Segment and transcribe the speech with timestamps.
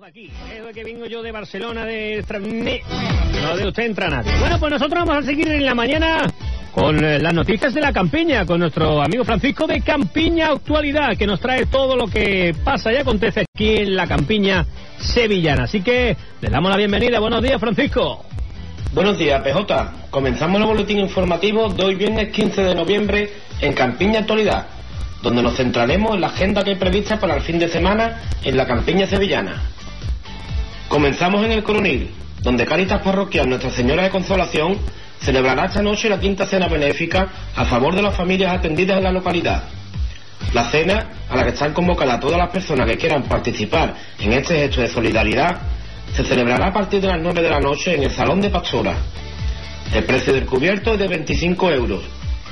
[0.00, 0.30] de aquí.
[0.52, 2.24] Es que vengo yo de Barcelona, de...
[3.42, 4.32] No de usted entra nadie.
[4.40, 6.26] Bueno, pues nosotros vamos a seguir en la mañana
[6.72, 11.28] con eh, las noticias de la campiña, con nuestro amigo Francisco de Campiña Actualidad, que
[11.28, 14.66] nos trae todo lo que pasa y acontece aquí en la campiña
[14.98, 15.64] sevillana.
[15.64, 17.20] Así que le damos la bienvenida.
[17.20, 18.24] Buenos días, Francisco.
[18.94, 19.92] Buenos días, PJ.
[20.10, 23.30] Comenzamos el boletín informativo de hoy viernes 15 de noviembre
[23.60, 24.66] en Campiña Actualidad,
[25.22, 28.56] donde nos centraremos en la agenda que hay prevista para el fin de semana en
[28.56, 29.73] la Campiña Sevillana.
[30.88, 32.10] Comenzamos en el Coronil,
[32.42, 34.78] donde Caritas Parroquial Nuestra Señora de Consolación
[35.20, 39.12] celebrará esta noche la quinta cena benéfica a favor de las familias atendidas en la
[39.12, 39.64] localidad.
[40.52, 44.56] La cena, a la que están convocadas todas las personas que quieran participar en este
[44.56, 45.62] gesto de solidaridad,
[46.14, 48.94] se celebrará a partir de las 9 de la noche en el Salón de Pastora.
[49.92, 52.02] El precio del cubierto es de 25 euros,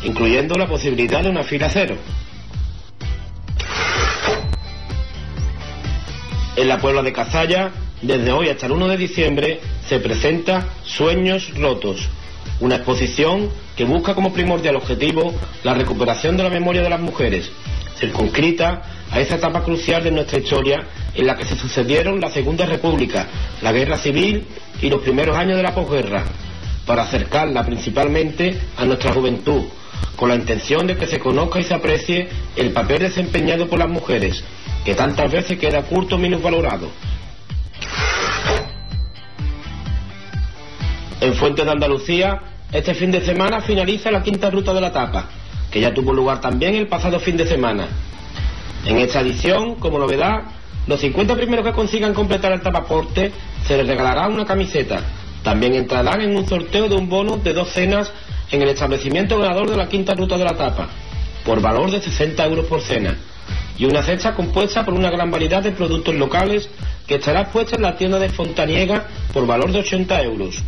[0.04, 1.96] incluyendo la posibilidad de una fila cero.
[6.56, 7.70] En la Puebla de Cazalla,
[8.02, 12.08] desde hoy hasta el 1 de diciembre, se presenta Sueños Rotos,
[12.60, 17.50] una exposición que busca como primordial objetivo la recuperación de la memoria de las mujeres,
[17.98, 22.66] circunscrita a esa etapa crucial de nuestra historia en la que se sucedieron la Segunda
[22.66, 23.28] República,
[23.62, 24.46] la Guerra Civil
[24.80, 26.24] y los primeros años de la posguerra,
[26.86, 29.62] para acercarla principalmente a nuestra juventud,
[30.16, 33.88] con la intención de que se conozca y se aprecie el papel desempeñado por las
[33.88, 34.42] mujeres,
[34.84, 36.90] que tantas veces queda curto o minusvalorado.
[41.22, 42.40] En Fuente de Andalucía,
[42.72, 45.28] este fin de semana finaliza la quinta ruta de la tapa,
[45.70, 47.86] que ya tuvo lugar también el pasado fin de semana.
[48.84, 50.42] En esta edición, como novedad,
[50.88, 53.30] los 50 primeros que consigan completar el tapaporte
[53.68, 55.00] se les regalará una camiseta.
[55.44, 58.10] También entrarán en un sorteo de un bono de dos cenas
[58.50, 60.88] en el establecimiento ganador de la quinta ruta de la tapa,
[61.44, 63.16] por valor de 60 euros por cena,
[63.78, 66.68] y una cesta compuesta por una gran variedad de productos locales
[67.06, 70.64] que estará expuesta en la tienda de Fontaniega por valor de 80 euros.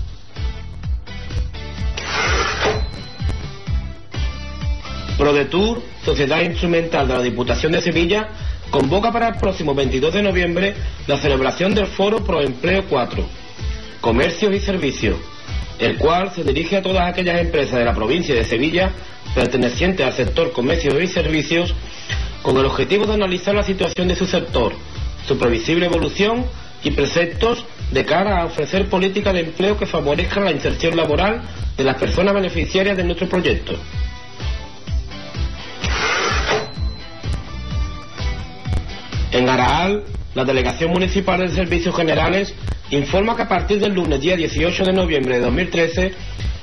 [5.25, 8.29] ProDetour, Sociedad Instrumental de la Diputación de Sevilla,
[8.69, 10.75] convoca para el próximo 22 de noviembre
[11.07, 13.25] la celebración del Foro Proempleo 4,
[14.03, 15.17] Comercios y Servicios,
[15.79, 18.91] el cual se dirige a todas aquellas empresas de la provincia de Sevilla
[19.35, 21.75] pertenecientes al sector comercios y servicios
[22.43, 24.75] con el objetivo de analizar la situación de su sector,
[25.27, 26.45] su previsible evolución
[26.83, 31.41] y preceptos de cara a ofrecer políticas de empleo que favorezcan la inserción laboral
[31.79, 33.73] de las personas beneficiarias de nuestro proyecto.
[39.35, 40.05] En Araal,
[40.37, 42.55] la Delegación Municipal de Servicios Generales
[42.91, 46.15] informa que a partir del lunes día 18 de noviembre de 2013,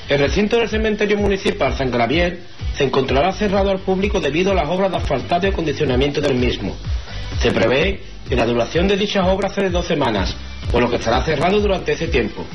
[0.07, 2.39] el recinto del cementerio municipal San Gabriel
[2.77, 6.73] se encontrará cerrado al público debido a las obras de asfaltado y acondicionamiento del mismo.
[7.41, 7.99] Se prevé
[8.29, 10.33] que la duración de dichas obras será de dos semanas,
[10.71, 12.45] por lo que estará cerrado durante ese tiempo.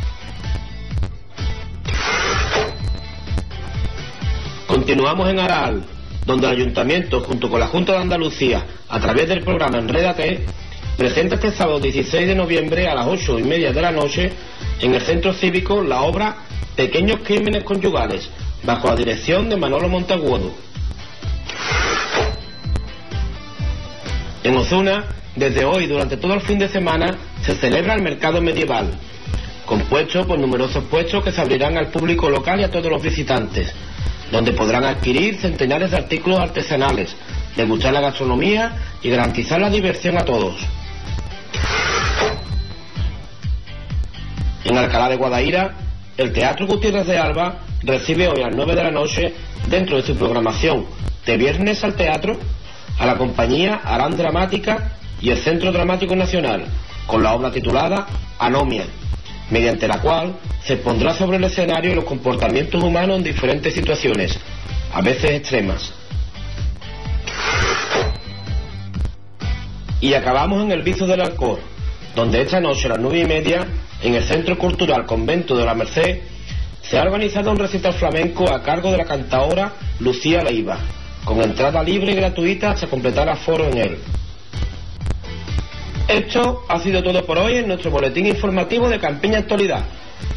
[4.67, 5.85] Continuamos en Araal,
[6.27, 10.45] donde el Ayuntamiento, junto con la Junta de Andalucía, a través del programa Enrédate,
[10.97, 14.33] presenta este sábado 16 de noviembre a las 8 y media de la noche
[14.81, 16.37] en el Centro Cívico la obra
[16.75, 18.29] Pequeños Crímenes Conyugales,
[18.65, 20.53] bajo la dirección de Manolo Montagudo.
[24.43, 25.05] En Osuna,
[25.37, 28.91] desde hoy durante todo el fin de semana, se celebra el mercado medieval,
[29.65, 33.73] compuesto por numerosos puestos que se abrirán al público local y a todos los visitantes,
[34.31, 37.15] donde podrán adquirir centenares de artículos artesanales,
[37.57, 40.57] degustar la gastronomía y garantizar la diversión a todos.
[44.65, 45.75] En Alcalá de Guadaira,
[46.17, 49.35] el Teatro Gutiérrez de Alba recibe hoy a las 9 de la noche,
[49.69, 50.87] dentro de su programación
[51.25, 52.37] de Viernes al Teatro,
[52.99, 56.65] a la compañía Arán Dramática y el Centro Dramático Nacional,
[57.07, 58.07] con la obra titulada
[58.39, 58.87] Anomia,
[59.51, 60.35] mediante la cual
[60.65, 64.39] se pondrá sobre el escenario los comportamientos humanos en diferentes situaciones,
[64.93, 65.93] a veces extremas.
[70.01, 71.59] Y acabamos en el Viso del Alcor,
[72.15, 73.67] donde esta noche a las nueve y media,
[74.03, 76.21] en el Centro Cultural Convento de la Merced,
[76.83, 80.79] se ha organizado un recital flamenco a cargo de la cantaora Lucía Leiva,
[81.25, 83.99] con entrada libre y gratuita hasta completar aforo en él.
[86.09, 89.85] Esto ha sido todo por hoy en nuestro boletín informativo de Campiña Actualidad.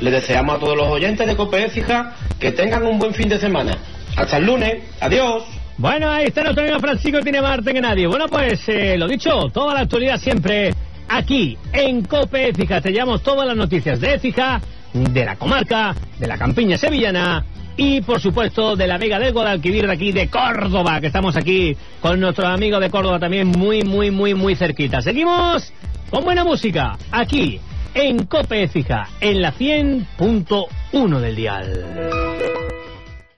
[0.01, 3.38] Le deseamos a todos los oyentes de Cope Écija que tengan un buen fin de
[3.38, 3.77] semana.
[4.16, 4.83] Hasta el lunes.
[5.00, 5.44] Adiós.
[5.77, 8.07] Bueno, ahí está nuestro amigo Francisco, tiene más arte que nadie.
[8.07, 10.74] Bueno, pues eh, lo dicho, toda la actualidad siempre
[11.07, 12.81] aquí en Cope Écija.
[12.81, 14.60] Te llevamos todas las noticias de Écija,
[14.92, 17.45] de la comarca, de la campiña sevillana
[17.80, 21.78] y por supuesto de la Vega del Guadalquivir de aquí de Córdoba, que estamos aquí
[22.02, 25.02] con nuestro amigo de Córdoba también muy, muy, muy, muy cerquita.
[25.02, 25.72] Seguimos
[26.10, 27.58] con buena música, aquí
[27.94, 32.19] en Cope Écija, en la 100.1 del dial.